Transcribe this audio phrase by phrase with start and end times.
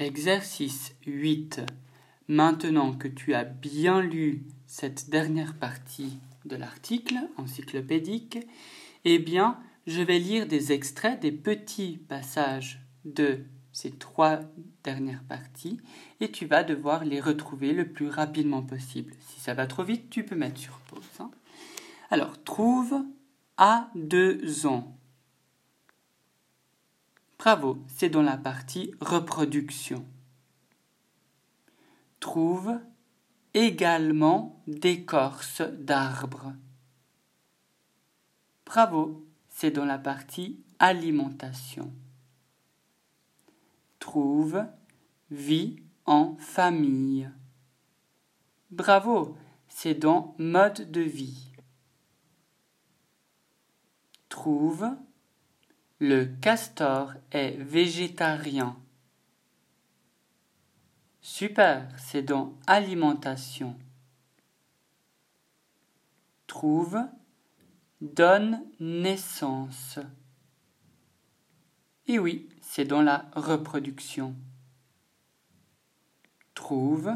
[0.00, 1.62] Exercice 8.
[2.28, 8.38] Maintenant que tu as bien lu cette dernière partie de l'article encyclopédique,
[9.04, 9.58] eh bien,
[9.88, 13.40] je vais lire des extraits des petits passages de
[13.72, 14.38] ces trois
[14.84, 15.80] dernières parties
[16.20, 19.14] et tu vas devoir les retrouver le plus rapidement possible.
[19.18, 21.02] Si ça va trop vite, tu peux mettre sur pause.
[21.18, 21.32] Hein.
[22.10, 23.02] Alors, trouve
[23.56, 24.97] à deux ans.
[27.48, 30.04] Bravo, c'est dans la partie reproduction.
[32.20, 32.78] Trouve
[33.54, 36.52] également d'écorce d'arbres.
[38.66, 41.90] Bravo, c'est dans la partie alimentation.
[43.98, 44.66] Trouve
[45.30, 47.30] vie en famille.
[48.70, 49.38] Bravo,
[49.70, 51.50] c'est dans mode de vie.
[54.28, 54.90] Trouve
[56.00, 58.76] le castor est végétarien.
[61.20, 63.76] Super, c'est dans alimentation.
[66.46, 67.00] Trouve,
[68.00, 69.98] donne naissance.
[72.06, 74.36] Et oui, c'est dans la reproduction.
[76.54, 77.12] Trouve,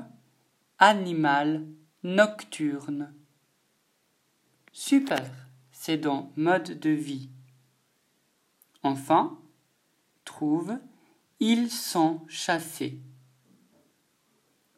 [0.79, 1.65] animal
[2.03, 3.15] nocturne.
[4.73, 5.31] Super,
[5.71, 7.31] c'est dans mode de vie.
[8.83, 9.39] Enfin,
[10.25, 10.79] trouve,
[11.41, 13.01] ils sont chassés.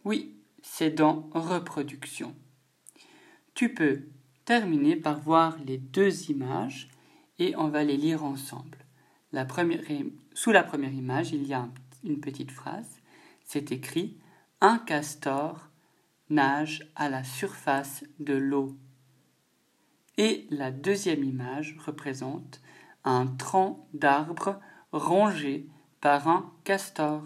[0.04, 2.34] Oui, c'est dans reproduction.
[3.54, 4.02] Tu peux
[4.44, 6.88] terminer par voir les deux images
[7.38, 8.78] et on va les lire ensemble.
[10.34, 11.68] Sous la première image, il y a
[12.04, 13.00] une petite phrase.
[13.44, 14.16] C'est écrit
[14.60, 15.70] Un castor
[16.30, 18.76] nage à la surface de l'eau.
[20.16, 22.60] Et la deuxième image représente
[23.04, 24.60] un tronc d'arbre
[24.92, 25.68] rongé
[26.00, 27.22] par un castor.